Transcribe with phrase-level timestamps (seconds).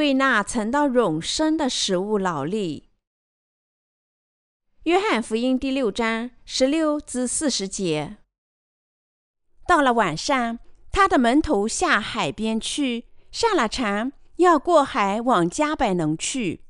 [0.00, 2.88] 为那曾到永生的食物劳力。
[4.84, 8.16] 约翰福音第六章十六至四十节。
[9.66, 10.58] 到了晚上，
[10.90, 16.64] 他的门徒下海边去，上了船，要过海往加百农去。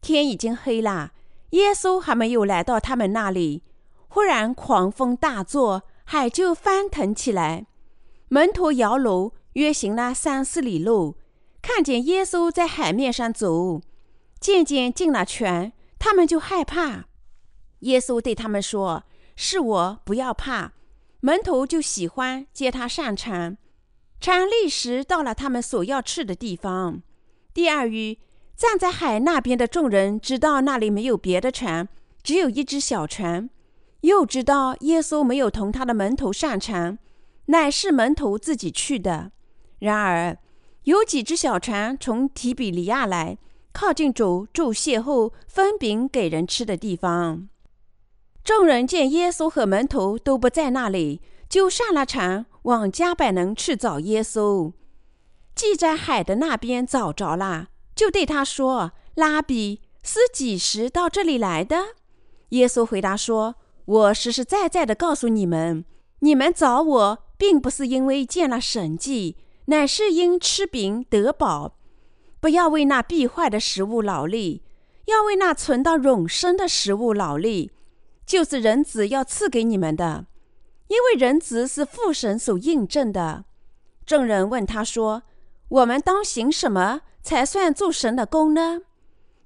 [0.00, 1.12] 天已经黑了，
[1.50, 3.62] 耶稣还没有来到他们那里，
[4.08, 7.66] 忽然狂风大作，海就翻腾起来。
[8.28, 11.18] 门徒摇橹，约行了三四里路，
[11.62, 13.80] 看见耶稣在海面上走，
[14.40, 17.06] 渐渐进了泉，他们就害怕。
[17.80, 19.04] 耶稣对他们说
[19.36, 20.72] ：“是我，不要怕。”
[21.20, 23.58] 门徒就喜欢接他上船，
[24.20, 27.02] 船立时到了他们所要去的地方。
[27.52, 28.16] 第二日，
[28.56, 31.86] 站在海那边的众人知道那里没有别的船，
[32.22, 33.50] 只有一只小船，
[34.00, 36.98] 又知道耶稣没有同他的门徒上船，
[37.46, 39.32] 乃是门徒自己去的。
[39.80, 40.38] 然而，
[40.84, 43.38] 有几只小船从提比利亚来，
[43.72, 47.48] 靠近主住邂逅分饼给人吃的地方。
[48.42, 54.72] 众人见耶稣和门徒都不在那里，就上了船，往加百能去找耶稣。
[55.54, 61.96] 既在海的那边找着了，就对他说：“拉比，是几时到这里来的？”
[62.50, 65.84] 耶稣回答说：“我实实在在的告诉你们，
[66.20, 69.36] 你们找我，并不是因为见了神迹，
[69.70, 71.76] 乃是因吃饼得饱。
[72.40, 74.62] 不要为那必坏的食物劳力，
[75.06, 77.70] 要为那存到永生的食物劳力。”
[78.26, 80.26] 就是人子要赐给你们的，
[80.86, 83.44] 因为人子是父神所印证的。
[84.06, 85.24] 众人问他说
[85.68, 88.82] ：“我们当行什么才算做神的功呢？”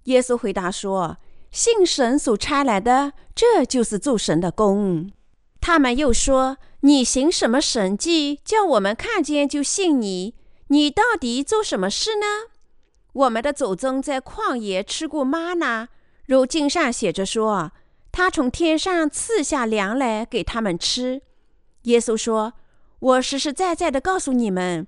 [0.04, 1.16] 耶稣回答说
[1.50, 5.10] ：“信神所差来的，这就是做神的功。”
[5.62, 10.34] 他们又说：“你行什么神迹，叫我们看见就信你？
[10.68, 12.26] 你到底做什么事呢？
[13.14, 15.88] 我们的祖宗在旷野吃过吗呢？
[16.26, 17.72] 如经上写着说。”
[18.12, 21.22] 他从天上赐下粮来给他们吃。
[21.84, 22.52] 耶稣说
[23.00, 24.86] ：“我实实在在的告诉你们，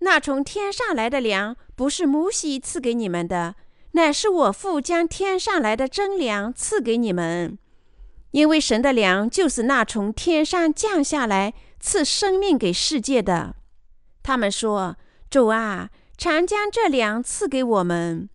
[0.00, 3.54] 那从天上来的粮不是摩西赐给你们的，
[3.92, 7.56] 乃是我父将天上来的真粮赐给你们。
[8.36, 13.56] 因为神的粮就是那从天上降下来赐生命给世界的。”
[14.22, 14.96] 他们说
[15.30, 15.88] ：“主啊，
[16.18, 18.28] 常将这粮赐给我们。”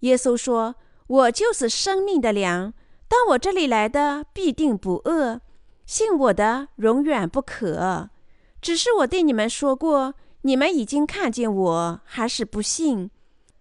[0.00, 0.76] 耶稣说
[1.08, 2.72] ：“我就是生命的粮。”
[3.10, 5.40] 到我这里来的必定不饿，
[5.86, 8.10] 信我的永远不渴。
[8.62, 13.10] 只是我对你们说过，你们已经看见我，还是不信。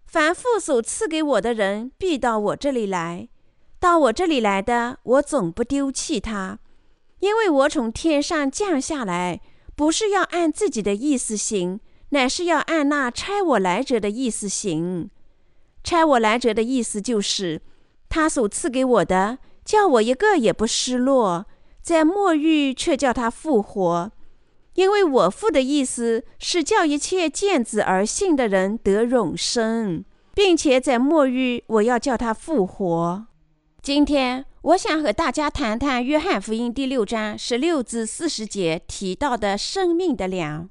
[0.05, 3.29] 凡父所赐给我的人，必到我这里来。
[3.87, 6.59] 到我这里来的，我总不丢弃他，
[7.19, 9.39] 因为我从天上降下来，
[9.77, 15.09] 不是要按自己的意思行，乃是要按那差我来者的意思行。
[15.85, 17.61] 差我来者的意思就是。
[18.09, 21.45] 他所赐给我的，叫我一个也不失落，
[21.81, 24.11] 在末日却叫他复活，
[24.73, 30.03] 因为我父的意思是叫一切见子而信的人得永生，
[30.35, 33.27] 并且在末日我要叫他复活。
[33.87, 40.69] 今天我想和大家谈谈约翰福音第六章十六至四十节提到的生命的粮。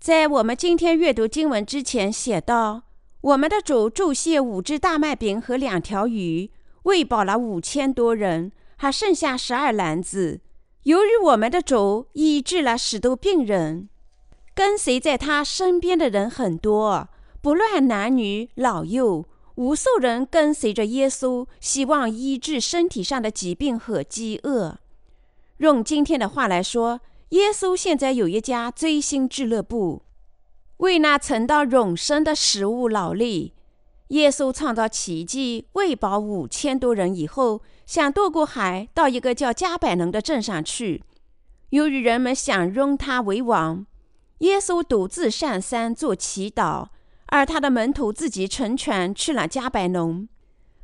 [0.00, 2.84] 在我们今天阅读经文之前，写道：
[3.20, 6.50] 我们的主注谢五只大麦饼和两条鱼。
[6.84, 10.40] 喂饱了五千多人，还剩下十二篮子。
[10.84, 13.90] 由于我们的主医治了许多病人，
[14.54, 17.10] 跟随在他身边的人很多，
[17.42, 19.26] 不论男女老幼，
[19.58, 24.78] 无数人跟随着耶稣，希望医治身体上的疾病和饥饿。
[25.56, 30.02] 用今天的话来说，耶稣现在有一家追星俱乐部，
[30.76, 33.52] 为那曾到永生的食物劳力。
[34.10, 41.02] 耶稣创造奇迹，喂饱五千多人以后，想渡过海到一个叫加百农的镇上去。
[41.70, 43.84] 由于人们想拥他为王，
[44.38, 46.90] 耶稣独自上山做祈祷，
[47.28, 50.28] 而他的门徒自己乘船去了加百农。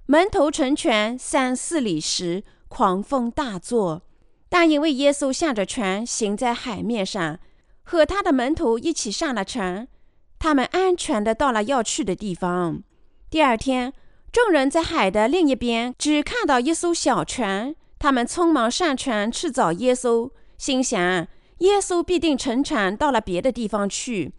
[0.06, 4.02] 门徒乘船三四里时，狂风大作，
[4.48, 7.38] 但因为耶稣向着船行在海面上，
[7.82, 9.88] 和他的门徒一起上了船，
[10.38, 12.82] 他们安全的到了要去的地方。
[13.30, 13.94] 第二天，
[14.30, 21.26] 众人在海的另一边只看到一艘小船，他们匆忙上船去找耶稣，心想
[21.58, 24.34] 耶稣必定乘船到了别的地方去。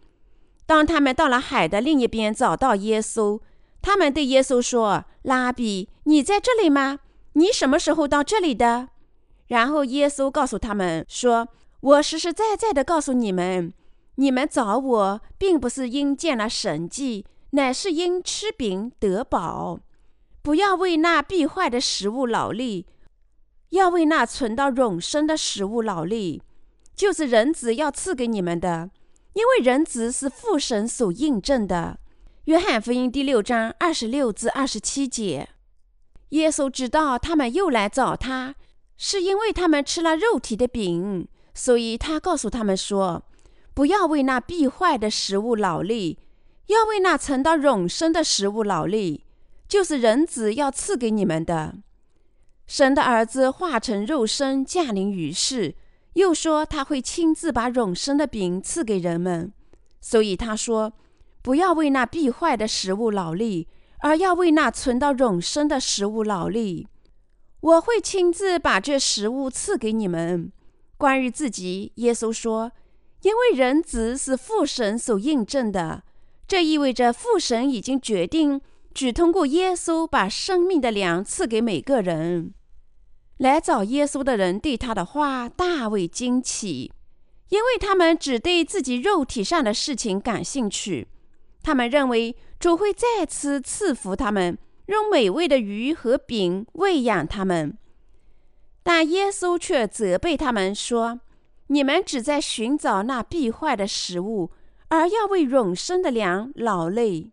[0.66, 3.40] 当他们到了海的另一边，找到耶稣，
[3.82, 7.00] 他们对耶稣说：“拉比，你在这里吗？
[7.34, 8.90] 你什么时候到这里的？”
[9.48, 11.48] 然后耶稣告诉他们说
[11.82, 13.72] ：“我实实在在的告诉你们，
[14.16, 19.80] 你们找我，并不是因见了神迹。”乃是因吃饼得饱。
[20.42, 22.86] 不要为那必坏的食物劳力，
[23.70, 26.42] 要为那存到永生的食物劳力，
[26.94, 28.90] 就是人子要赐给你们的。
[29.36, 32.00] 因为人子是父神所印证的。
[32.46, 35.50] 约翰福音第六章二十六至二十七节。
[36.30, 38.56] 耶稣知道他们又来找他，
[38.98, 43.26] 是因为他们吃了肉体的饼，所以他告诉他们说
[43.76, 46.18] ：“不要为那必坏的食物劳力，
[46.68, 49.26] 要为那存到永生的食物劳力。”
[49.68, 51.76] 就是人子要赐给你们的，
[52.68, 55.76] 神的儿子化成肉身降临于世，
[56.16, 59.54] 又说他会亲自把永生的饼赐给人们，
[60.02, 60.92] 所以他说
[61.42, 63.68] ：“不要为那必坏的食物劳力，
[64.00, 66.88] 而要为那存到永生的食物劳力。
[67.62, 70.52] 我会亲自把这食物赐给你们。”
[70.98, 72.72] 关于自己，耶稣说
[73.24, 76.04] ：“因为人子是父神所印证的，
[76.48, 78.60] 这意味着父神已经决定。”
[78.96, 82.54] 只通过耶稣把生命的粮赐给每个人。
[83.38, 86.92] 来找耶稣的人对他的话大为惊奇，
[87.50, 91.08] 因为他们只对自己肉体上的事情感兴趣。
[91.62, 97.78] 他们认为主会再次赐福他们，用美味的鱼和饼喂养他们。
[98.84, 101.20] 但耶稣却责备他们说
[101.68, 104.52] ：“你们只在寻找那必坏的食物，
[104.90, 107.32] 而要为永生的粮劳累。”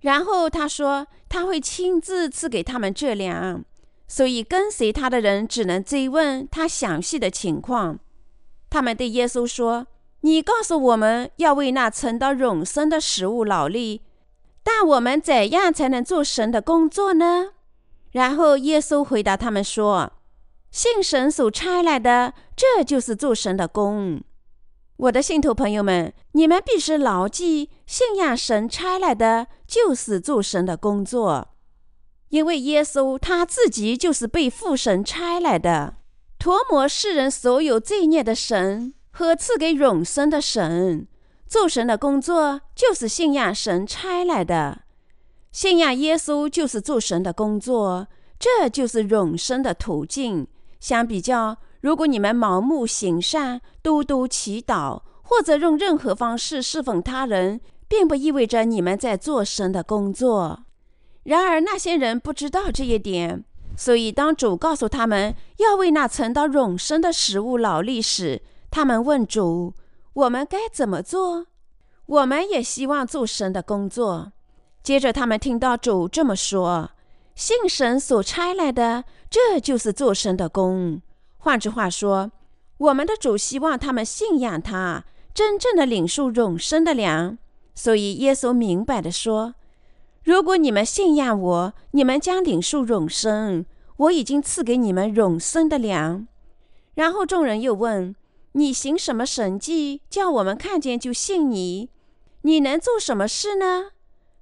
[0.00, 3.64] 然后他说他会亲自赐给他们这粮，
[4.10, 8.00] 所以跟随他的人只能追问他详细的情况。
[8.68, 9.86] 他们对耶稣说
[10.22, 14.02] ：“你告诉我们要为那存到永生的食物劳力，
[14.64, 17.50] 但我们怎样才能做神的工作呢？”
[18.10, 20.12] 然后耶稣回答他们说
[20.72, 24.20] ：“信神所差来的，这就是做神的工。”
[24.98, 31.46] 我的信徒朋友们，你们必须牢记，信仰神差来的就是做神的工作，
[32.30, 35.94] 因为耶稣他自己就是被父神差来的，
[36.38, 41.06] 涂抹世人所有罪孽的神和赐给永生的神。
[41.46, 44.82] 做神的工作就是信仰神差来的，
[45.52, 48.06] 信仰耶稣就是做神的工作，
[48.38, 50.46] 这就是永生的途径。
[50.80, 51.58] 相比较。
[51.80, 60.64] 如果你们盲目行善、多多祈祷，或者用任何方式侍奉他人，并不意味着你们在做神的工作。
[61.24, 63.44] 然而，那些人不知道这一点，
[63.76, 69.74] 所以当主告诉他们要为那存到永生的食物劳力时，他们问主
[70.14, 71.46] ：“我们该怎么做？”
[72.06, 74.32] 我们也希望做神的工作。
[74.82, 76.90] 接着，他们听到主这么说
[77.36, 81.00] ：“信神所差来的，这就是做神的工。”
[81.38, 82.32] 换句话说，
[82.78, 87.38] 我们的主希望他们信仰他，真正的领受永生的粮。
[87.74, 89.54] 所以耶稣明白的说
[90.30, 93.66] ：“如果你们信仰我，你们将领受永生。
[93.96, 96.28] 我已经赐给你们永生的粮。”
[96.94, 98.14] 然后众人又问
[98.54, 101.90] ：“你行什么神迹，叫我们看见就信你？
[102.42, 103.90] 你能做什么事呢？”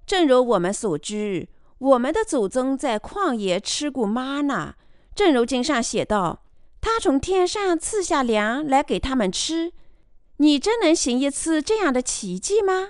[0.05, 1.49] 正如我们所知，
[1.79, 4.77] 我们的祖宗在旷野吃过玛纳，
[5.15, 6.43] 正如经上写道。
[6.83, 9.73] 他从天上赐下粮来给他们吃，
[10.37, 12.89] 你真能行一次这样的奇迹吗？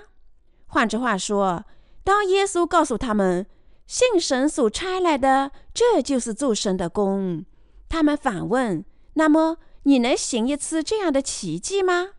[0.67, 1.63] 换句话说，
[2.03, 3.45] 当耶稣告诉他们
[3.87, 7.45] 信神所差来的，这就是做神的功，
[7.87, 12.09] 他们反问：那么你能行一次这样的奇迹吗？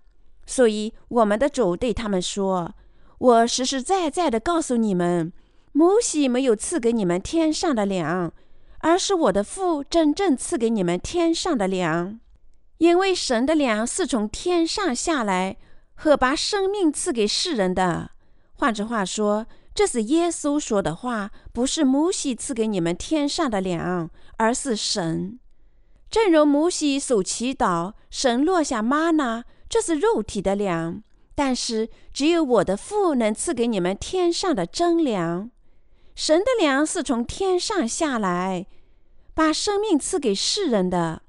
[0.46, 2.75] 所以我们的主对他们说
[3.18, 5.32] ：“我实实在在的告诉你们，
[5.72, 8.32] 摩西没有赐给你们天上的粮。”
[8.82, 12.18] 而是我的父真正赐给你们天上的粮，
[12.78, 15.58] 因为神的粮是从天上下来，
[15.94, 18.12] 和把生命赐给世人的。
[18.54, 19.46] 换句话说，
[19.80, 25.40] 这是耶稣说的话，不是摩西赐给你们天上的粮，而是神。
[26.10, 31.02] 正如摩西所祈祷，神落下玛纳，这是肉体的粮，
[31.34, 35.50] 但是只有我的父能赐给你们天上的真粮。
[36.14, 38.66] 神的粮是从天上下来，
[39.32, 41.22] 把生命赐给世人的。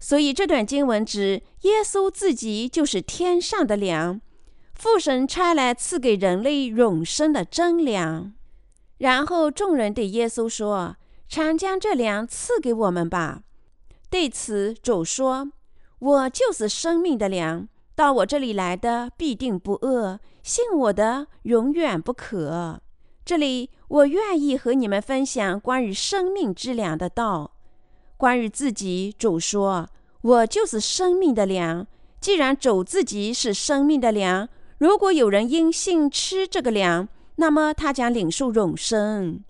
[0.00, 4.22] 所以这段经文指耶稣自己就是天上的粮，
[4.74, 8.34] 父神差来赐给人类永生的真粮。
[8.98, 10.96] 然后众人对耶稣说
[11.28, 13.42] ：“常将这粮赐给我们吧。”
[14.10, 15.50] 对此主说
[15.98, 22.80] ：“我就是生命的粮，到我这里来的必定不饿，信我的永远不渴。”
[23.24, 27.52] 这里，我愿意和你们分享关于生命之粮的道。
[28.16, 29.88] 关于自己，主说
[30.20, 31.86] ：“我就是生命的粮。”
[32.20, 34.48] 既然主自己是生命的粮，
[34.84, 39.42] 如果有人因信吃这个粮，那么他将领受永生。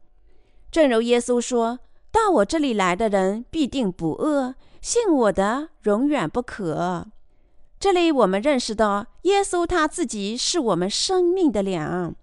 [0.70, 1.80] 正如耶稣说
[2.12, 7.08] ：“到我这里来的人必定不饿，信我的永远不渴。”
[7.80, 12.14] 这里我们认识到，耶稣他自己是我们生命的粮。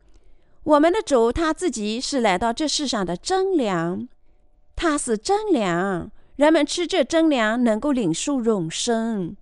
[0.64, 4.08] 我们的主他自己是来到这世上的真粮，
[4.78, 9.36] 他是真粮，人们吃这真粮能够领受永生。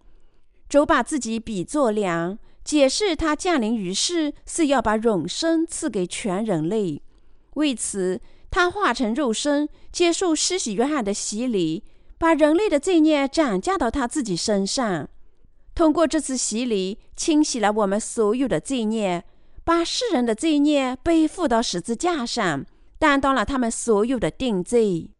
[0.67, 7.01] 主把自己比作粮，解释他降临于世是要把永生赐给全人类。
[7.55, 11.83] 为此，他化成肉身，接受施洗约翰的洗礼，
[12.17, 15.09] 把人类的罪孽转嫁到他自己身上。
[15.73, 19.23] 通过这次洗礼，清洗了我们所有的罪孽。
[19.63, 22.65] 把世人的罪孽背负到十字架上，
[22.97, 25.11] 担当了他们所有的定罪。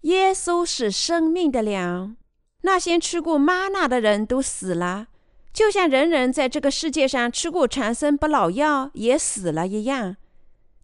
[0.00, 2.16] 耶稣是生命的粮，
[2.62, 5.06] 那些吃过玛纳的人都死了，
[5.52, 10.16] 就像人人在这个世界上吃过长生不老药也死了一样。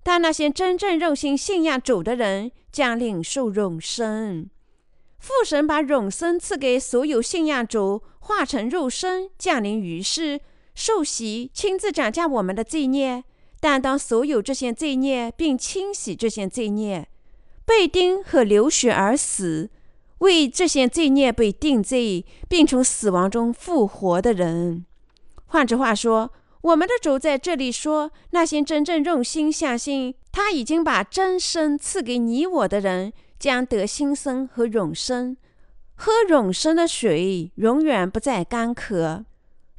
[0.02, 4.48] 但那些真正用心信仰主的人将领受永生。
[5.18, 10.40] 父神把永生赐给所有信仰主，化成肉身降临于世。
[10.74, 13.24] 受洗，亲自斩下我们的罪孽，
[13.60, 17.08] 担当所有这些罪孽，并清洗这些罪孽，
[17.64, 19.70] 被钉和流血而死，
[20.18, 24.84] 为这些罪孽被定罪，并从死亡中复活的人。
[25.46, 26.32] 换句话说，
[26.62, 35.36] 我们的主在这里说，那些真正用心相信他已经把真生赐给你我的人，将得新生和永生，
[35.94, 39.24] 喝永生的水，永远不再干渴。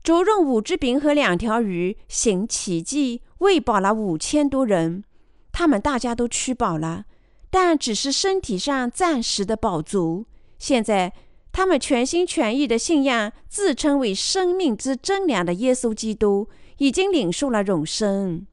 [0.01, 5.03] 主用五只饼和两条鱼行奇迹，喂饱了五千多人。
[5.51, 7.03] 他们大家都吃饱了，
[7.49, 10.25] 但只是身体上暂时的饱足。
[10.59, 11.13] 现在，
[11.51, 18.45] 他们全心全意的信仰自称为生命之真粮的耶稣基督，已经领受了永生。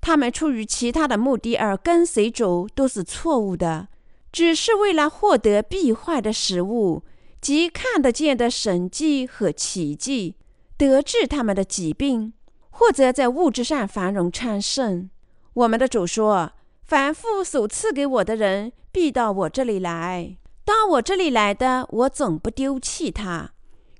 [0.00, 3.88] 他们出于其他的目的而跟随主，都是错误的，
[4.32, 7.02] 只是为了获得必坏的食物，
[7.40, 10.36] 即看得见的神迹和奇迹。
[10.76, 12.32] 得治他们的疾病，
[12.70, 15.08] 或者在物质上繁荣昌盛。
[15.52, 16.50] 我们的主说
[16.92, 23.52] ：“凡父所赐给我的人，必到我这里来；到我这里来的，我总不丢弃他。”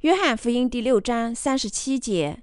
[0.02, 2.42] 约翰福音第六章三十七节。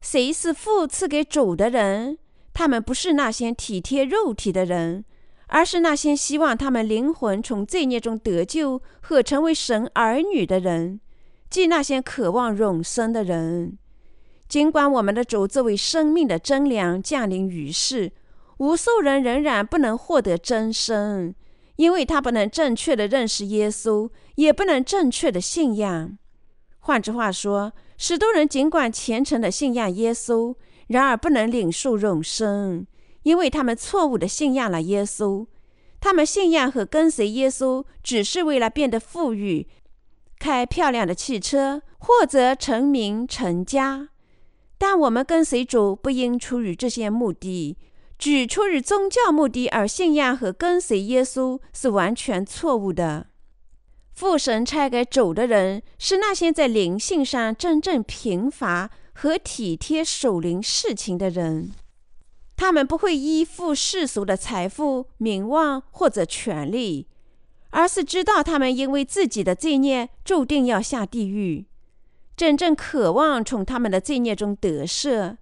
[0.00, 2.16] 谁是父赐给主的人？
[2.54, 5.04] 他们不是那些体贴肉体的人，
[5.48, 10.98] 而是那些希望他们灵魂从罪孽中得救和成为神儿女的人。
[11.50, 13.76] 即那些渴望永生的人，
[14.48, 18.12] 尽管我们的主作为生命的真粮降临于世，
[18.58, 21.34] 无数人仍然不能获得真生，
[21.76, 26.16] 因为他不能正确的认识耶稣，也不能正确的信仰。
[26.80, 30.54] 换句话说，许多人尽管虔诚的信仰耶稣，
[30.88, 32.86] 然而不能领受永生，
[33.22, 35.46] 因为他们错误的信仰了耶稣。
[36.00, 39.66] 他们信仰和跟随耶稣，只是为了变得富裕。
[40.38, 44.10] 开漂亮的汽车，或者成名成家，
[44.76, 47.78] 但我们跟随主不应出于这些目的，
[48.18, 53.26] 只出于宗教目的而信仰和跟随耶稣是完全错误的。
[54.12, 61.72] 父神差给主的人是那些在灵性上真正贫乏和体贴守灵事情的人，
[62.56, 67.08] 他们不会依附世俗的财富、名望或者权利。
[67.70, 71.66] 而是知道他们因为自己的罪孽注定要下地狱，
[72.36, 75.38] 真正渴望从他们的罪孽中得赦，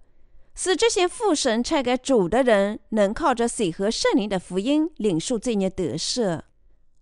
[0.55, 6.41] 使这些父神差给主的人能靠着水和圣灵的福音领受罪孽得赦。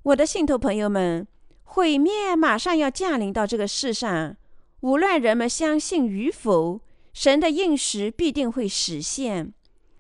[0.04, 1.28] 我的信徒朋友们，
[1.64, 4.38] 毁灭马上要降临到这个世上，
[4.80, 6.82] 无论人们相信与否，
[7.14, 9.54] 神的应许必定会实现。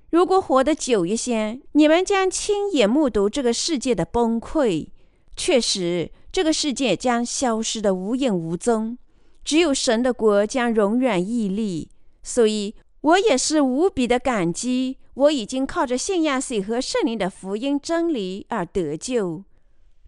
[0.09, 4.87] 如果活得久一些，你们将亲眼目睹这个世界的崩溃。
[5.35, 8.97] 确实，这个世界将消失的无影无踪，
[9.43, 11.89] 只有神的国将永远屹立。
[12.23, 19.43] 所以，我也是无比的感激，我已经靠着信仰水和圣灵的福音真理而得救。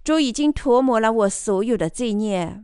[0.03, 2.63] 主已经涂抹了我所有的罪孽。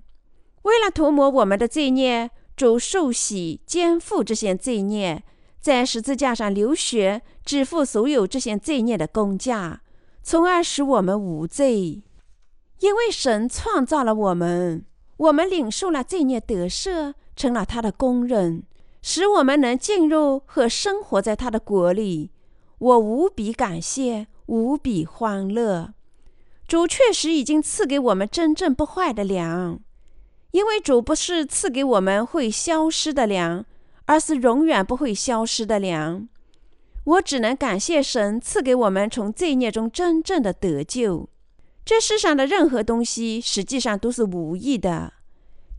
[0.63, 5.23] 为了涂抹我们的罪孽，主受洗肩负这些罪孽，
[5.59, 9.81] 在十字架上流血，支付所有这些罪孽的工价，
[10.21, 12.03] 从而使我们无罪。
[12.81, 14.85] 因为神创造了我们，
[15.17, 18.63] 我们领受了罪孽得赦，成了他的工人，
[19.01, 22.31] 使我们能进入和生活在他的国里。
[22.79, 25.93] 我无比感谢，无比欢乐。
[26.67, 29.79] 主确实已经赐给我们真正不坏的粮，
[30.51, 33.65] 因为主不是赐给我们会消失的粮，
[34.05, 36.27] 而是永远不会消失的粮。
[37.05, 41.27] 我只能感谢神赐给我们从罪孽中真正的得救。
[41.83, 45.13] 这世上的任何东西实际上都是无益的。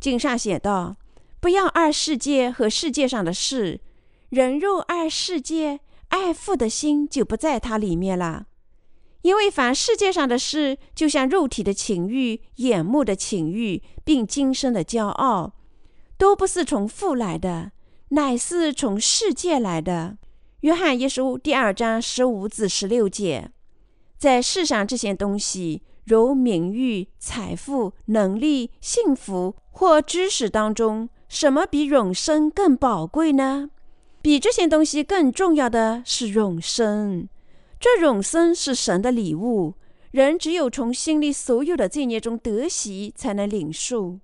[0.01, 0.97] 经上写道
[1.41, 3.81] ：“不要爱世界和世界上的事。
[4.29, 8.47] 人若爱世界，爱父的心就不在它里面了。
[9.23, 15.55] 因为凡世界上的事，就像肉体的情欲、眼目的情欲，并今生的骄傲，
[16.17, 17.73] 都不是从父来的，
[18.11, 20.19] 乃是从世界来的。”
[20.61, 23.51] 约翰一书第二章十五至十六节，
[24.19, 33.71] 在世上这些东西，如名誉、财富、能力、幸福或知识当中，什么比永生更宝贵呢？
[34.21, 37.29] 比这些东西更重要的是永生。
[37.79, 39.75] 这永生是神的礼物，
[40.11, 44.19] 人只有从心里所有的罪孽中得喜，才能领受。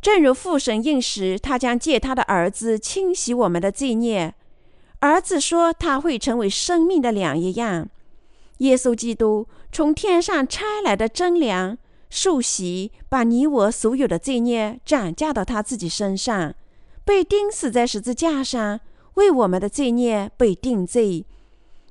[0.00, 4.34] 正如父神应时，他将借他的儿子清洗我们的罪孽。
[5.00, 7.90] 儿子说他会成为生命的粮一样，
[8.58, 11.76] 耶稣基督从天上差来的真粮，
[12.14, 16.54] 受洗把你我所有的罪孽转嫁到他自己身上，
[17.06, 18.80] 被钉死在十字架上，
[19.14, 21.24] 为我们的罪孽被定罪，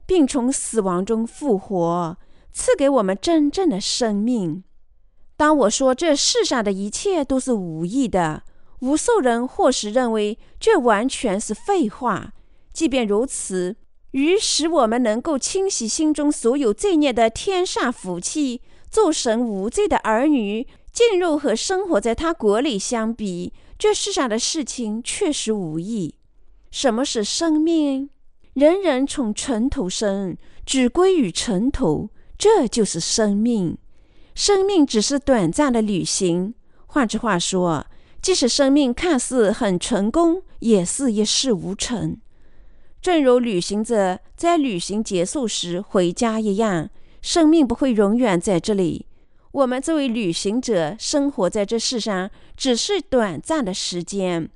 [0.05, 2.17] 并从死亡中复活，
[2.53, 4.63] 赐给我们真正的生命。
[5.35, 8.43] 当我说这世上的一切都是无益的，
[8.81, 12.33] 无数人或许认为这完全是废话。
[12.71, 13.75] 即便如此，
[14.11, 18.61] 与使我们能够清洗心中所有罪孽的天上福气，
[18.91, 26.15] 做神无罪的儿女，进入和生活在他国里相比，这世上的事情确实无益。
[26.69, 28.10] 什么是生命？
[28.53, 33.77] 人人从尘土生，只归于尘土，这就是生命。
[34.36, 36.54] 生命只是短暂的旅行。
[36.88, 37.86] 换句话说，
[38.21, 42.17] 即使生命看似很成功，也是一事无成。
[43.01, 46.89] 正如旅行者在旅行结束时回家一样，
[47.21, 49.05] 生命不会永远在这里。
[49.51, 54.49] 我们作为旅行者，生活在这世上只是短暂的时间。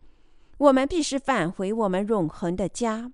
[0.58, 3.12] 我们必须返回我们永恒的家。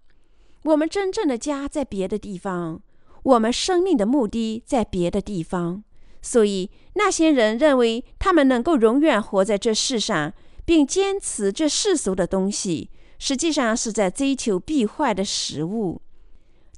[0.63, 2.81] 我们真正的家在别的地方，
[3.23, 5.83] 我们生命的目的在别的地方。
[6.21, 10.33] 所以，那些人认为他们能够永远活在这世上，
[10.63, 12.91] 并坚持这世俗的东西。
[13.17, 16.01] 实际上是在追求必坏的食物。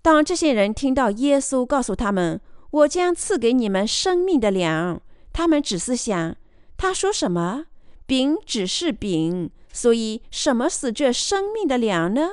[0.01, 2.39] 当这些人听到耶稣告诉他们
[2.73, 6.36] ：“我将赐给你们生命的粮”，他们只是想
[6.75, 7.67] ：“他说什么？
[8.05, 12.29] 饼只是饼，所以什么是这生命的粮呢？”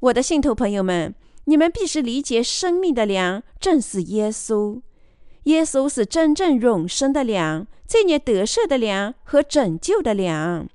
[0.00, 4.80] 我的信徒朋友们，你们必须理解，生命的粮正是耶稣。
[5.44, 10.68] 耶稣是真正永生的粮，罪孽得赦的粮和拯救的粮。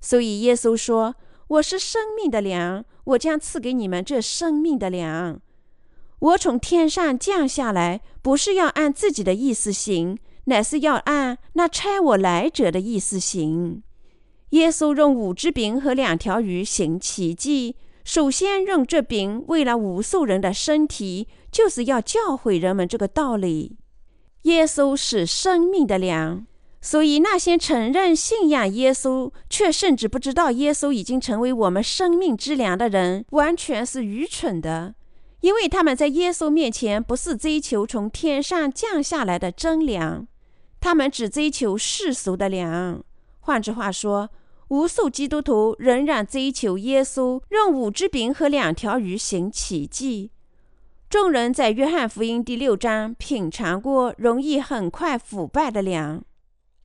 [0.00, 1.14] 所以耶稣说。
[1.48, 5.38] 我是生命的粮，我将赐给你们这生命的粮。
[6.22, 13.82] 我从天上降下来，不是要按自己的意思行，乃是要按那差我来者的意思行。
[14.50, 23.76] 耶稣用五只饼和两条鱼行奇迹，首先用这饼喂了无数人的身体，就是要教诲人们这个道理。
[24.42, 26.46] 耶稣是生命的粮。
[26.80, 34.94] 所以，那些承认信仰耶稣，却甚至不知道耶稣已经成为我们生命之粮的人，完全是愚蠢的，
[35.42, 40.26] 因为他们在耶稣面前不是追求从天上降下来的真粮，
[40.80, 43.04] 他们只追求世俗的粮。
[43.40, 44.30] 换句话说，
[44.68, 50.30] 无数基督徒仍然追求耶稣用五只饼和两条鱼行奇迹。
[51.10, 56.24] 众人在约翰福音第六章品尝过容易很快腐败的粮。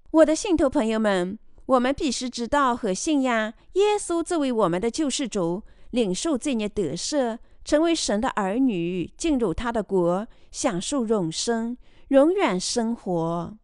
[0.09, 11.75] 我的信徒朋友们，我们必须知道和信仰耶稣作为我们的救世主，领受罪孽得赦，成为神的儿女，进入他的国，享受永生，
[12.07, 13.57] 永远生活。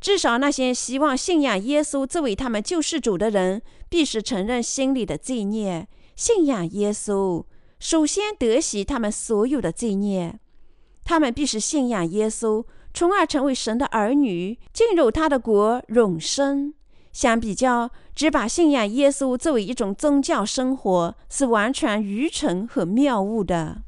[0.00, 7.44] 至少那些希望信仰耶稣作为他们救世主的人，必须承认心里的罪孽，信仰耶稣，
[7.80, 10.38] 首先得洗他们所有的罪孽。
[11.02, 12.64] 他们必须信仰耶稣。
[12.96, 16.74] 从而成为神的儿女，进入他的国，永生。
[17.14, 23.82] 相比较，只把信仰耶稣作为一种宗教生活，是完全愚蠢和谬误的。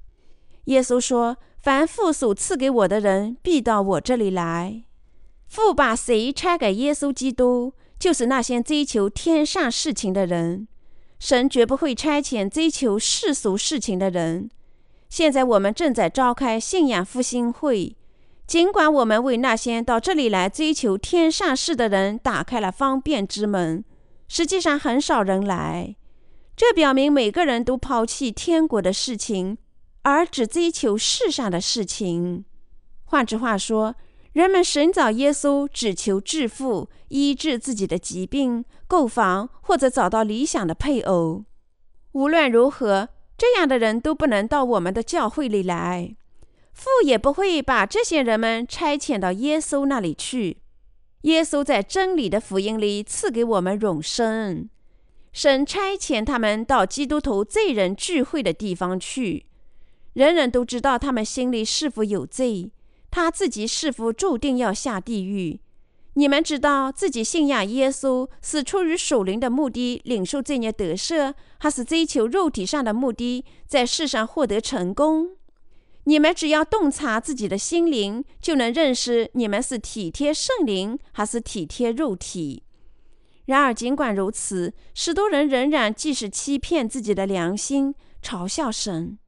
[0.67, 4.85] 耶稣说：“凡父所赐给我的人，必到我这里来。”
[5.49, 10.69] 父把谁差给耶稣基督，就是那些追求天上事情的人。
[11.19, 14.49] 神绝不会差遣追求世俗事情的人。
[15.09, 17.97] 现在我们正在召开信仰复兴会。
[18.47, 23.85] 尽管我们为那些到这里来追求天上事的人打开了方便之门，
[24.29, 25.97] 实际上很少人来。
[26.55, 29.59] 这表明每个人都抛弃天国的事情，
[30.03, 32.45] 而只追求世上的事情。
[33.05, 33.97] 换句话说，
[34.33, 41.45] 人们寻找耶稣，只求致富、医治自己的疾病、购房或者找到理想的配偶。
[42.13, 46.17] 无论如何，这样的人都不能到我们的教会里来。
[46.77, 50.59] 父也不会把这些人们差遣到耶稣那里去。
[51.23, 54.69] 耶稣在真理的福音里赐给我们永生，
[55.33, 59.47] 神差遣他们到基督徒罪人聚会的地方去。
[60.13, 62.71] 人人都知道他们心里是否有罪。
[63.11, 65.59] 他自己是否注定要下地狱？
[66.13, 75.31] 你们知道自己信仰耶稣是出于属灵的目的，领受罪孽得赦，还是追求肉体上的目的，在世上获得成功？
[76.09, 82.63] 你们只要洞察自己的心灵，就能认识你们是体贴圣灵，还是体贴肉体。
[83.47, 87.93] 然而，尽管如此，许多人仍然继续欺骗自己的良心，
[88.23, 89.19] 嘲笑神。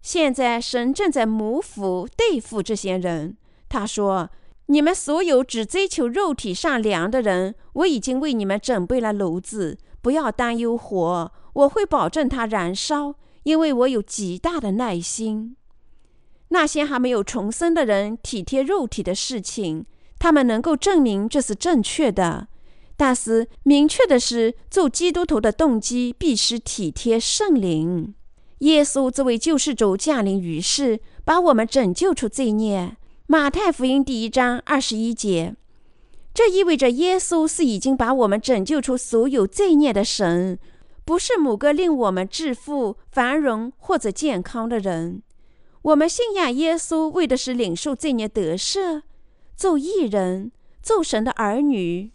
[0.00, 3.36] 现在神正在谋福对付这些人。
[3.68, 4.30] 他说
[4.66, 15.56] ：“你们所有只追求肉体上粮的人，我已经为你们准备了炉子，不要担忧火，我会保证它燃烧，因为我有极大的耐心。”
[16.48, 19.84] 那些还没有重生的人体贴肉体的事情，
[20.18, 22.48] 他们能够证明这是正确的。
[22.96, 28.14] 但是明确的是，做基督徒的动机必须体贴圣灵。
[28.60, 32.96] 耶稣这位救世主降临于世，把我们拯救出罪孽。
[33.28, 35.54] 马太福音第一章二十一节，
[36.34, 40.58] 这意味着耶稣是已经把我们拯救出所有罪孽的神，
[41.04, 45.22] 不是某个令我们致富、繁荣或者健康的人。
[45.88, 49.02] 我们信仰耶稣，为的是领受罪孽得赦，
[49.56, 52.10] 做义人，做神的儿女，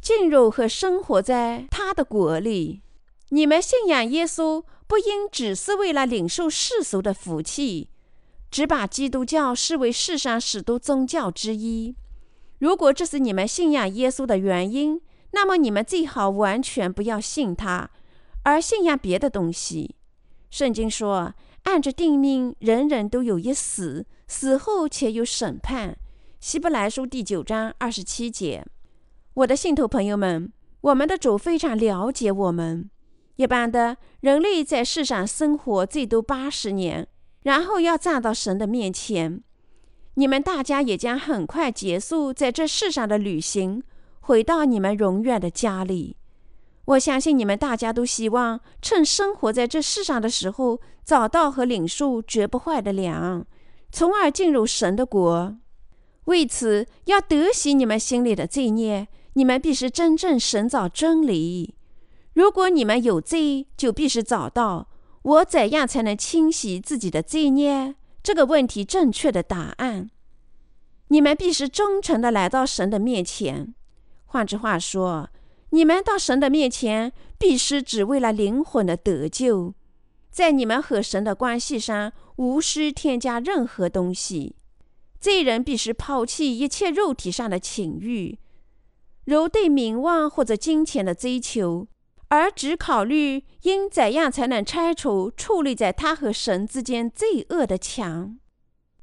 [0.00, 2.80] 进入和生活在他的国里。
[3.28, 4.64] 你们信仰耶稣。
[4.88, 7.88] 不应只是为了领受世俗的福气，
[8.50, 11.96] 只把基督教视为世上许多宗教之一。
[12.58, 17.88] 如果这是你们信仰耶稣的原因，那么你们最好完全不要信他，
[18.42, 19.96] 而信仰别的东西。
[20.50, 21.32] 圣经说
[21.64, 25.96] ：“按着定命，人人都有一死，死后且有审判。”
[26.40, 28.64] 希伯来书第九章二十七节。
[29.34, 32.90] 我的信徒朋友们，我们的主非常了解我们。
[33.36, 37.06] 一般的人类在世上生活最多八十年，
[37.42, 39.42] 然后要站到神的面前。
[40.14, 43.82] 你们大家也将很快结束在这世上的旅行，
[44.20, 46.16] 回到你们永远的家里。
[46.86, 53.46] 我相信你们大家都希望趁生活在这世上的时候，找到和领受绝不坏的粮，
[53.90, 55.56] 从而进入神的国。
[56.24, 61.74] 为此，要得洗你们心里的罪孽，你们必须真正寻找真理。
[62.34, 64.88] 如果你们有罪，就必须找到
[65.22, 70.10] 我怎样才能清洗自己的罪孽这个问题正确的答案。
[71.08, 73.74] 你们必须忠诚的来到神的面前。
[74.26, 75.28] 换句话说，
[75.72, 79.74] 你们到神的面前必须只为了灵魂的得救，
[80.30, 84.56] 在你们和神的关系上无需添加任何东西。
[85.18, 88.38] 罪人必须抛弃一切肉体上的情欲，
[89.24, 91.88] 如对名望或者金钱的追求。
[92.28, 98.38] 而只考虑应怎样才能拆除矗立在他和神之间罪恶的墙。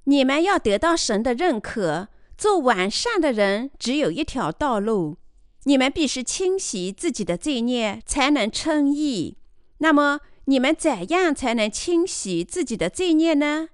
[0.06, 5.18] 你们要得到神的认可，做完善的人只有一条道路：
[5.66, 9.38] 你们必须清洗自己的罪孽，才能称义。
[9.80, 13.70] 那么，你们怎样才能清洗自己的罪孽呢？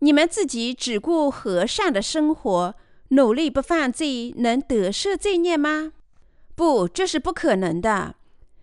[0.00, 2.74] 你们自己只顾和善的生活，
[3.08, 5.92] 努力不犯罪，能得赦罪孽吗？
[6.54, 8.16] 不，这是不可能的。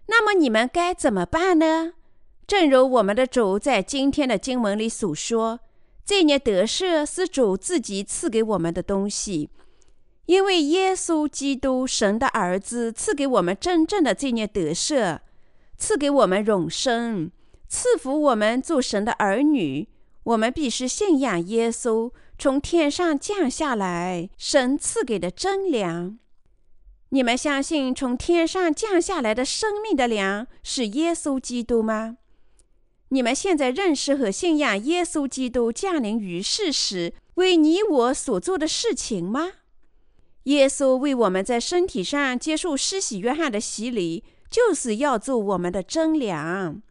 [0.07, 1.93] 那么你们该怎么办呢？
[2.45, 5.59] 正如我们的主在今天的经文里所说，
[6.03, 9.49] 罪孽得赦是主自己赐给我们的东西，
[10.31, 15.19] 因为耶稣基督神的儿子赐给我们真正的这孽得赦，
[15.77, 17.29] 赐给我们永生，
[17.67, 19.89] 赐福我们做神的儿女。
[20.23, 26.17] 我们必须信仰耶稣从天上降下来，神赐给的真粮。
[27.09, 32.15] 你们相信从天上降下来的生命的粮是耶稣基督吗？
[33.09, 39.51] 你们现在认识和信仰耶稣基督降临于世时为你我所做的事情吗？
[40.43, 46.81] 耶稣为我们在身体上接受施洗约翰的洗礼，就是要做我们的真粮。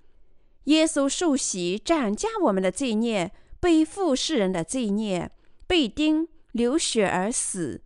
[0.64, 5.30] 耶稣受洗斩加我们的罪孽，背负世人的罪孽，
[5.66, 7.80] 被钉流血而死。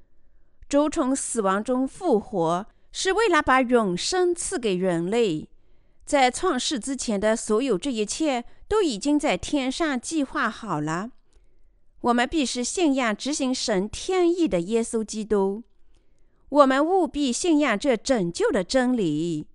[0.68, 5.48] 主从死亡中复活，是为了把永生赐给人类。
[6.04, 11.10] 在创世之前的所有这一切，都已经在天上计划好了。
[12.04, 15.62] 我们必须信仰执行神天意的耶稣基督。
[16.50, 19.46] 我们务必信仰这拯救的真理。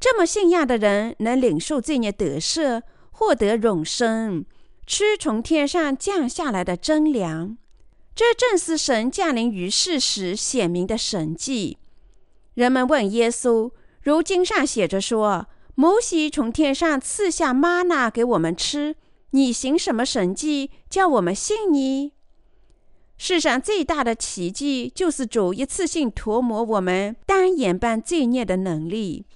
[0.00, 4.44] 这么信仰的人，能领受罪孽得赦，获得永生，
[4.84, 7.56] 吃从天上降下来的真粮。
[8.16, 11.78] 这正是神降临于世时显明的神迹。
[12.54, 13.70] 人们问耶稣
[14.02, 18.96] ：“如经上写着说，摩西从天上赐下玛纳给我们吃，
[19.32, 22.12] 你行什么神迹，叫我们信你？”
[23.18, 29.26] 世上最大的奇迹，就是主一次性涂抹我们单眼般罪孽的能力。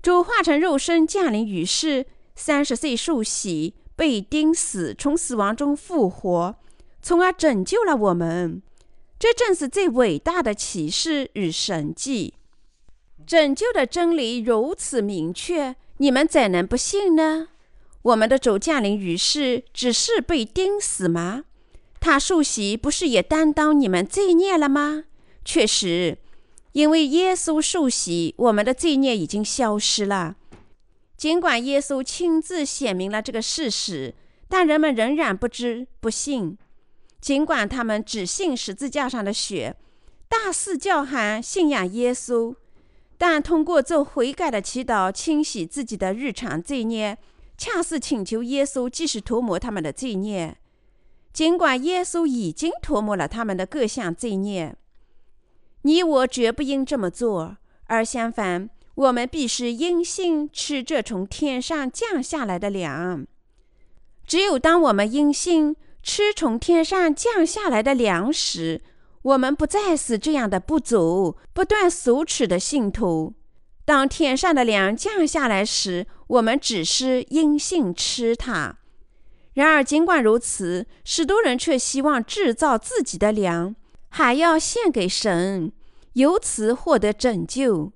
[0.00, 6.56] 主化成肉身降临于世，三十岁受洗，被钉死，从死亡中复活，
[7.02, 8.62] 从而拯救了我们。
[9.18, 12.34] 这正是最伟大的启示与神迹。
[13.24, 17.48] 拯救的真理如此明确，你们怎能不信呢？
[18.02, 21.44] 我们的主降临于世，只是被钉死吗？
[22.00, 25.04] 他受洗不是也担当你们罪孽了吗？
[25.44, 26.18] 确实。
[26.72, 30.36] 因为耶稣受洗，我们的罪孽已经消失了。
[31.18, 34.14] 尽管耶稣亲自显明了这个事实，
[34.48, 36.56] 但人们仍然不知不信。
[37.20, 39.76] 尽管他们只信十字架上的血，
[40.28, 42.54] 大肆叫喊信仰耶稣，
[43.18, 47.18] 但通过做悔改的祈祷清洗自己的日常罪孽，
[47.62, 50.56] 恰似请求耶稣继续涂抹他们的罪孽。
[51.32, 54.74] 尽管耶稣已经涂抹了他们的各项罪孽。
[55.82, 63.24] 你我绝不应这么做，而相反，我们必须因信吃这从天上降下来的粮。
[64.26, 68.82] 只有当我们因信吃从天上降下来的粮食，
[69.22, 73.34] 我们不再是这样的不足、不断索取的信徒。
[73.84, 78.78] 当天上的粮降下来时，我们只是因信吃它。
[79.52, 83.76] 然而，尽管如此，许多人却希望制造自己的粮。
[84.08, 85.72] 还要献给神，
[86.14, 87.92] 由此获得拯救。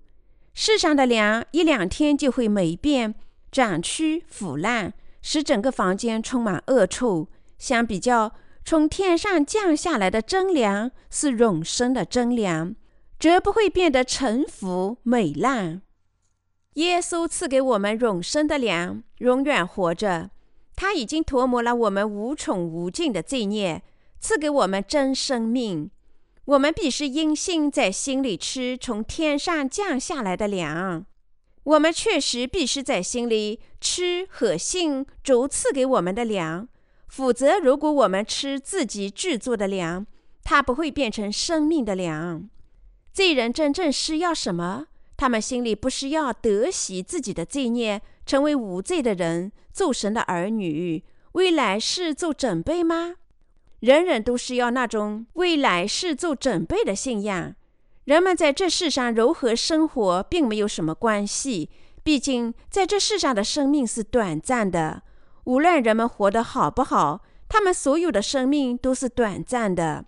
[0.54, 3.14] 世上的粮一两天就会霉变、
[3.52, 7.28] 长蛆、腐烂，使整个房间充满恶臭。
[7.58, 8.32] 相比较，
[8.64, 12.74] 从天上降下来的真粮是永生的真粮，
[13.18, 15.82] 绝不会变得陈腐美烂。
[16.76, 20.30] 耶稣赐给我们永生的粮，永远活着。
[20.74, 23.82] 他已经涂抹了我们无穷无尽的罪孽，
[24.20, 25.90] 赐给我们真生命。
[26.44, 31.06] 我们必须因信在心里吃从天上降下来的粮。
[31.64, 36.68] 我们确实必须在心里吃和信主赐给我们的粮，
[37.08, 40.06] 否则，如果我们吃自己制作的粮，
[40.44, 42.48] 它不会变成生命的粮。
[43.14, 44.88] 罪人真正是要什么？
[45.16, 51.02] 他们心里不是要得洗自己的罪孽，成为无罪的人，做神的儿女，
[51.32, 53.14] 为来世做准备吗？
[53.80, 57.54] 人人都是要那种为来世做准备的信仰。
[58.04, 61.70] 人们在这世上如何生活，并没有什么关系。
[62.02, 65.02] 毕竟，在这世上的生命是短暂的。
[65.44, 70.04] 无论人们活得好不好，他们所有的生命都是短暂的。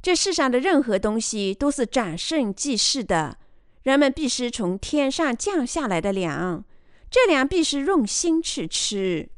[0.00, 3.38] 这世上的任何东西都是转瞬即逝的。
[3.84, 6.64] 人们必须从天上降下来的粮，
[7.10, 9.30] 这粮必须用心去吃。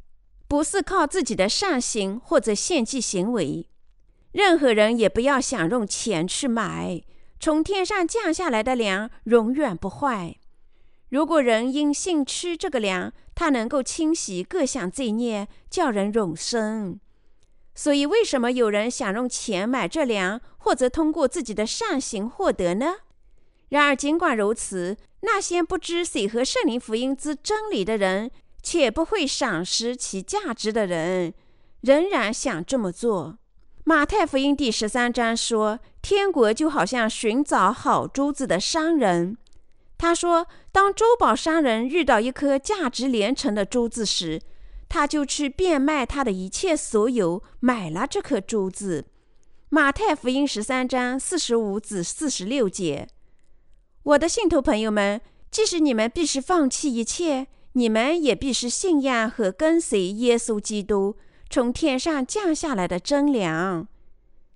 [0.48, 3.68] 不是靠自己的善行或者献祭行为，
[4.30, 7.02] 任何人也不要想用钱去买。
[7.40, 10.36] 从天上降下来的粮永远不坏。
[11.08, 17.00] 如果人因信吃这个粮，它能够清洗各项罪孽，叫人永生。
[17.74, 22.94] 所以，为什么有人想用钱买这粮，或者通过自己的善行获得呢？
[23.70, 28.30] 然而，尽管如此，那些不知谁和圣灵福音之真理的人。
[28.62, 31.32] 且不会赏识其价值的人，
[31.82, 33.38] 仍然想这么做。
[33.84, 39.38] 马太福音第十三章说：“天国就好像寻找好珠子的商人。”
[39.96, 44.42] 他说：“当珠宝商人遇到一颗价值连城的珠子时，
[44.88, 49.04] 他就去变卖他的一切所有，买了这颗珠子。”
[49.70, 53.06] 马太福音十三章四十五至四十六节。
[54.06, 57.48] 我的信徒朋友们，即使你们必须放弃一切。
[57.72, 61.16] 你们也必须信仰和跟随耶稣基督
[61.50, 63.88] 从天上降下来的真粮。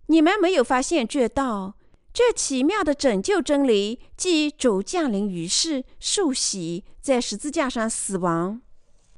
[0.06, 1.74] 你们没有发现这道
[2.12, 8.62] 这奇妙的拯救真理，即主降临于世、受洗、在十字架上死亡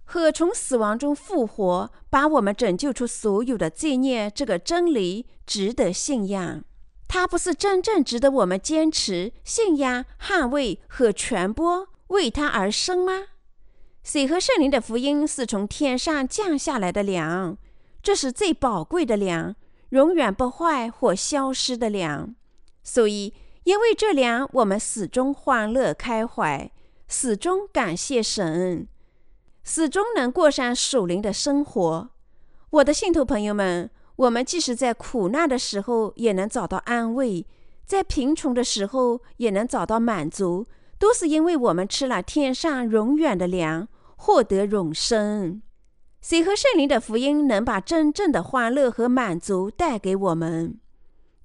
[0.04, 4.30] 和从死亡中复活，把我们拯救出所有的罪孽。
[4.34, 6.64] 这个真理值得信仰。
[7.12, 13.24] 它不是真正值得我们坚持、信仰、捍卫和传播，为它而生吗？
[14.02, 17.58] 水和圣灵的福音是从天上降下来的粮，
[18.02, 19.54] 这是最宝贵的粮，
[19.90, 22.34] 永远不坏或消失的粮。
[22.82, 26.72] 所以，因为这粮，我们始终欢乐开怀，
[27.08, 28.88] 始终感谢神，
[29.62, 32.08] 始终能过上属灵的生活。
[32.70, 37.44] 我的信徒朋友们，我们即使在苦难的时候，也能找到安慰；
[37.84, 40.66] 在贫穷的时候，也能找到满足。
[40.98, 45.60] 都是因为我们吃了天上永远的粮，获得永生。
[46.20, 50.78] 谁和圣灵的福音能把真正的欢乐和满足带给我们？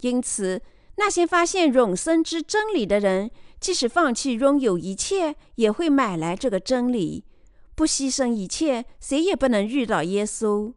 [0.01, 0.62] 因此，
[0.97, 7.25] 那些发现永生之真理的人，即使放弃拥有一切，也会买来这个真理。
[7.73, 10.73] 不牺牲一切，谁也不能遇到耶稣。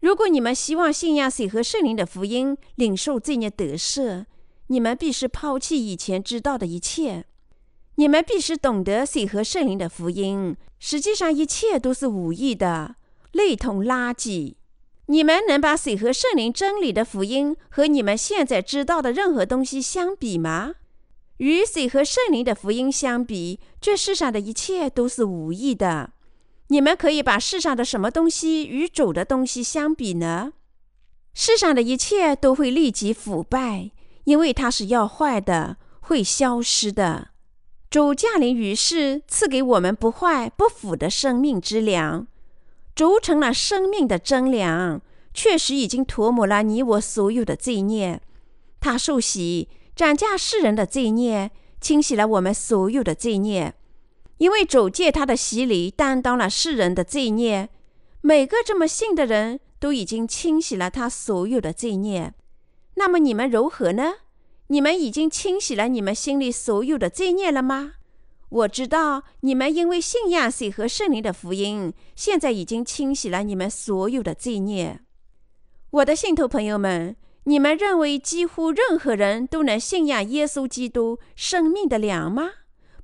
[0.00, 4.24] 如果你们希望信仰谁和圣灵的福音，领受罪孽得赦，
[4.68, 7.26] 你们必须抛弃以前知道的一切。
[7.96, 10.56] 你们必须懂得水和圣灵的福音。
[10.78, 12.96] 实际上，一切都是无益的，
[13.32, 14.54] 类同垃圾。
[15.06, 20.76] 你们能把水和圣灵真理的福音和你们现在知道的任何东西相比吗？
[21.38, 26.12] 与水和圣灵的福音相比，这世上的一切都是无益的。
[26.70, 30.52] 你们可以把世上的什么东西与主的东西相比呢？
[31.34, 33.90] 世上的一切都会立即腐败，
[34.24, 37.30] 因为它是要坏的，会消失的。
[37.90, 42.28] 主降临于世，赐给我们不坏不腐的生命之粮。
[42.94, 45.02] 主成了生命的真粮，
[45.34, 48.20] 确实已经涂抹了你我所有的罪孽。
[48.78, 53.74] 他受洗，斩价世人的罪孽，清洗了我们所有的罪孽。
[54.40, 57.68] 因为主借他的洗礼，担当了世人的罪孽。
[58.22, 62.32] 每个这么信的人都已经清洗了他所有的罪孽。
[62.94, 64.14] 那么你们如何呢？
[64.68, 67.96] 你们已经清洗了你们心里所有的罪孽了吗？
[68.48, 75.00] 我知道你们因为信仰水和圣灵的福音，现在已经清洗了你们所有的罪孽。
[75.90, 82.48] 我的信徒朋友们，你们认为几乎任何人都能信仰耶稣基督生命的粮吗？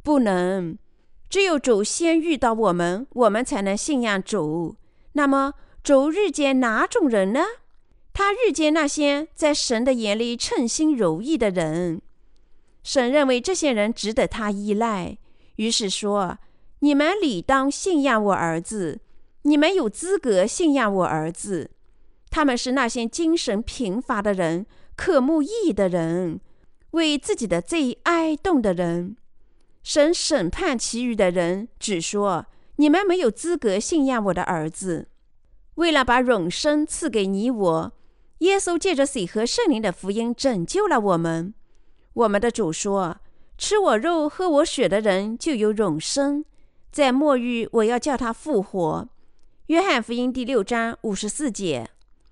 [0.03, 0.79] 不能，
[1.29, 4.77] 只有主先遇到我们，我们才能信仰主。
[5.13, 7.41] 那么主日见哪种人呢？
[8.13, 12.01] 他遇见那些在神的眼里称心如意的人，
[12.83, 15.19] 神认为这些人值得他依赖，
[15.57, 16.39] 于是说
[16.81, 19.01] ：“你们理当信仰我儿子，
[19.43, 21.71] 你们有资格信仰我儿子。”
[22.31, 26.41] 他们是那些精神贫乏的人、渴慕义的人、
[26.93, 29.17] 为自己的罪哀动的人。
[29.87, 35.07] 神审判其余的人，只说：“你们没有资格信仰我的儿子。”
[35.77, 37.93] 为了把永生赐给你我。
[38.39, 41.55] 耶稣借着水和圣灵的福音拯救了我们。
[42.15, 43.19] 我们的主说
[43.57, 46.45] ：“吃我肉、喝我血的人就有永生，
[46.91, 49.09] 在末日我要叫他复活。”
[49.69, 51.89] 约翰福音第六章五十四节。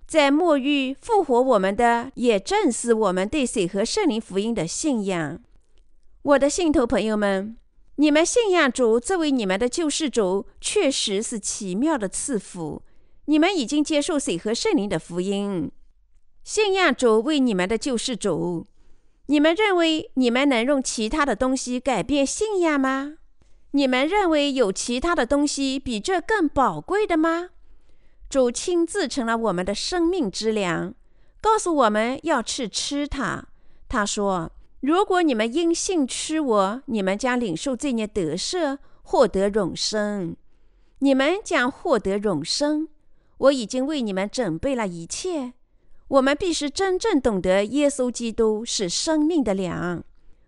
[0.09, 5.39] 在末日复活我们的，也正是我们对水和圣灵福音的信仰。
[6.25, 7.55] 我的信徒朋友们，
[7.97, 12.81] 你们信仰主作为你们的救世主，确实是奇妙的赐福。
[13.27, 15.71] 你们已经接受水和圣灵的福音。
[16.43, 18.67] 信仰主为你们的救世主，
[19.27, 23.19] 你们认为你们能用其他的东西改变信仰吗？
[23.73, 27.51] 你们认为有其他的东西比这更宝贵的吗？
[28.31, 30.95] 主亲自成了我们的生命之粮，
[31.43, 33.49] 告诉我们要去吃它。
[33.87, 34.51] 他说
[34.87, 40.37] ：“如果你们因信吃我，你们将领受罪孽得赦，获得永生。
[40.99, 42.87] 你们将获得永生。
[43.39, 45.55] 我已经为你们准备了一切。”
[46.09, 50.05] 我们必须真正懂得耶稣基督是生命的粮，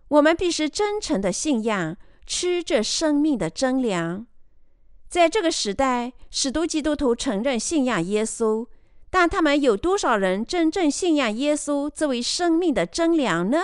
[0.08, 1.96] 我们必须真诚的信仰，
[2.26, 4.26] 吃这生命的真粮。
[5.08, 8.66] 在这个时代，许多基督徒承认信仰耶稣，
[9.08, 13.62] 但他们有多少人真正信仰耶稣作为生命的真粮呢？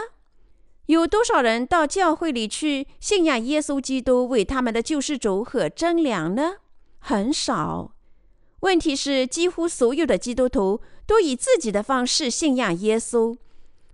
[0.87, 6.57] 有多少人到教会里去信仰耶稣基督为他们的救世主和真粮呢？
[6.99, 7.95] 很少。
[8.61, 13.37] 问题是，几乎所有的基督徒都以自己的方式信仰耶稣，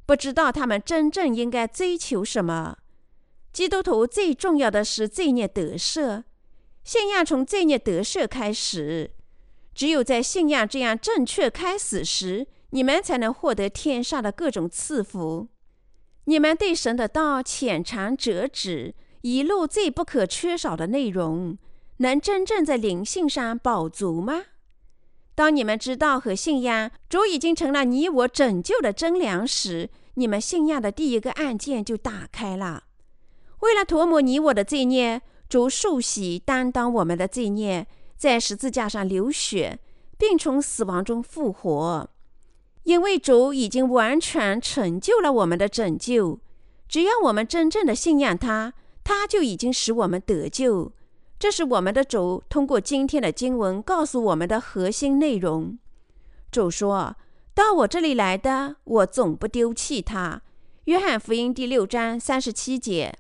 [0.07, 2.77] 不知道他们真正应该追求什么。
[3.53, 6.25] 基督徒最重要的是罪孽得赦，
[6.85, 9.11] 信仰从罪孽得赦开始。
[9.75, 15.49] 只有在信仰这样正确开始时，你们才能获得天上的各种赐福。
[16.29, 21.57] 你们对神的道浅尝辄止，一路最不可缺少的内容，
[21.99, 24.43] 能真正在灵性上饱足吗？
[25.35, 32.85] 当你们知道和信仰主已经成了你我拯救的真粮时，你们信仰的第一个按键就打开了。
[33.61, 37.87] 为了涂抹你我的罪孽，主受洗担当我们的罪孽，
[38.19, 39.79] 在十字架上流血，
[40.19, 42.11] 并从死亡中复活。
[42.85, 46.41] 因为主已经完全成就了我们的拯救，
[46.89, 48.73] 只要我们真正的信仰他，
[49.05, 50.93] 他就已经使我们得救。
[51.39, 55.79] 这是我们的主通过今天的经文告诉我们的核心内容。
[56.51, 57.17] 主说
[57.55, 60.43] ：“到我这里来的，我总不丢弃他。”
[60.87, 63.15] 约翰福音第六章三十七节。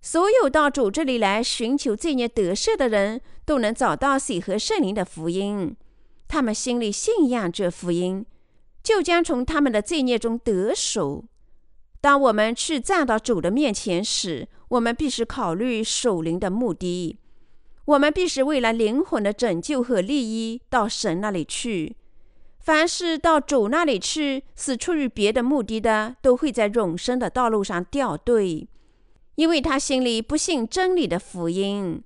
[0.00, 5.76] 所有到主这里来寻求罪孽得赦的人，都能找到水和圣灵的福音。
[6.26, 8.26] 他们心里信仰这福音，
[8.82, 11.24] 就将从他们的罪孽中得手。
[12.00, 17.18] 当我们去站到主的面前时，我们必须考虑守灵的目的。
[17.84, 21.96] 我们必须为了灵魂的拯救和利益到神那里去。
[22.60, 28.68] 凡是到主那里去是出于别的目的的，都会在永生的道路上掉队，
[29.34, 32.02] 因为他心里不信真理的福音。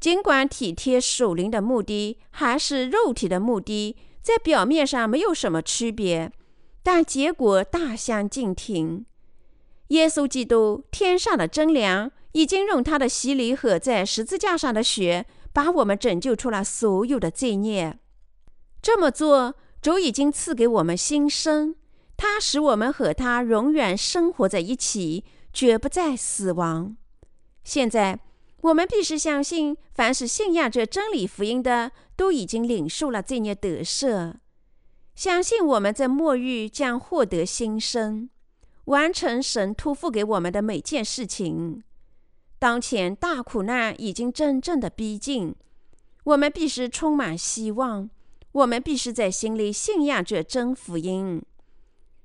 [0.00, 6.32] 尽管体贴属灵的目的还是肉体的目的，在表面上没有什么区别，
[6.82, 9.04] 但结果大相径庭。
[9.88, 12.10] 耶稣基督天上的真粮。
[12.32, 17.98] 已经用他的洗礼和在十字架上的血，把我们拯救出了所有的罪孽。
[18.80, 21.74] 这么做，主已经赐给我们新生，
[22.16, 26.96] 他使我们和他永远生活在一起，绝不再死亡。
[27.64, 28.20] 现在，
[28.62, 34.34] 我们必须相信，凡是信仰这真理福音的，都已经领受了罪孽得赦，
[35.14, 38.30] 相信我们在末日将获得新生，
[38.84, 41.82] 完成神托付给我们的每件事情。
[42.60, 45.56] 当前大苦难已经真正的逼近，
[46.22, 48.08] 我们必须充满希望。
[48.52, 51.42] 我们必须在心里信仰着真福音，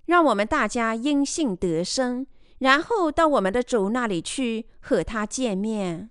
[0.06, 2.28] 让我们大家因信得生，
[2.60, 6.10] 然后到我们的主那里去和他见面。